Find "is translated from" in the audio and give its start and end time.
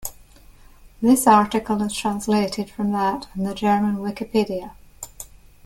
1.83-2.91